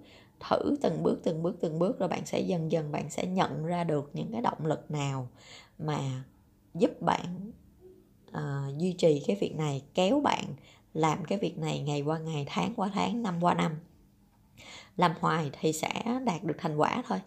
thử 0.49 0.75
từng 0.81 1.03
bước 1.03 1.19
từng 1.23 1.43
bước 1.43 1.57
từng 1.61 1.79
bước 1.79 1.99
rồi 1.99 2.09
bạn 2.09 2.25
sẽ 2.25 2.39
dần 2.39 2.71
dần 2.71 2.91
bạn 2.91 3.09
sẽ 3.09 3.25
nhận 3.25 3.65
ra 3.65 3.83
được 3.83 4.09
những 4.13 4.31
cái 4.31 4.41
động 4.41 4.65
lực 4.65 4.91
nào 4.91 5.27
mà 5.79 6.23
giúp 6.73 7.01
bạn 7.01 7.51
uh, 8.31 8.77
duy 8.77 8.93
trì 8.93 9.23
cái 9.27 9.35
việc 9.35 9.55
này 9.55 9.81
kéo 9.93 10.19
bạn 10.19 10.45
làm 10.93 11.25
cái 11.25 11.37
việc 11.37 11.57
này 11.57 11.79
ngày 11.79 12.01
qua 12.01 12.19
ngày 12.19 12.45
tháng 12.47 12.73
qua 12.75 12.91
tháng 12.93 13.23
năm 13.23 13.43
qua 13.43 13.53
năm 13.53 13.71
làm 14.97 15.13
hoài 15.19 15.51
thì 15.59 15.73
sẽ 15.73 16.19
đạt 16.25 16.43
được 16.43 16.55
thành 16.57 16.77
quả 16.77 17.03
thôi. 17.07 17.21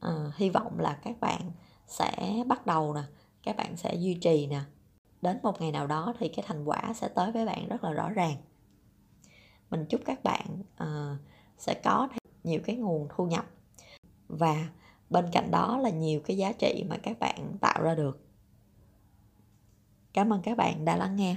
À, 0.00 0.10
hy 0.36 0.50
vọng 0.50 0.78
là 0.78 0.98
các 1.04 1.20
bạn 1.20 1.52
sẽ 1.86 2.44
bắt 2.46 2.66
đầu 2.66 2.94
nè 2.94 3.02
các 3.42 3.56
bạn 3.56 3.76
sẽ 3.76 3.94
duy 3.94 4.14
trì 4.14 4.46
nè. 4.46 4.60
Đến 5.22 5.38
một 5.42 5.60
ngày 5.60 5.72
nào 5.72 5.86
đó 5.86 6.14
thì 6.18 6.28
cái 6.28 6.44
thành 6.48 6.64
quả 6.64 6.92
sẽ 6.94 7.08
tới 7.08 7.32
với 7.32 7.46
bạn 7.46 7.68
rất 7.68 7.84
là 7.84 7.92
rõ 7.92 8.10
ràng. 8.10 8.36
Mình 9.70 9.86
chúc 9.88 10.00
các 10.04 10.22
bạn 10.24 10.62
uh, 10.82 11.18
sẽ 11.58 11.80
có 11.84 12.08
nhiều 12.44 12.60
cái 12.64 12.76
nguồn 12.76 13.08
thu 13.10 13.26
nhập 13.26 13.46
và 14.28 14.68
bên 15.10 15.30
cạnh 15.32 15.50
đó 15.50 15.78
là 15.78 15.90
nhiều 15.90 16.20
cái 16.20 16.36
giá 16.36 16.52
trị 16.52 16.84
mà 16.88 16.96
các 17.02 17.18
bạn 17.18 17.56
tạo 17.60 17.82
ra 17.82 17.94
được. 17.94 18.26
Cảm 20.12 20.32
ơn 20.32 20.42
các 20.42 20.56
bạn 20.56 20.84
đã 20.84 20.96
lắng 20.96 21.16
nghe. 21.16 21.36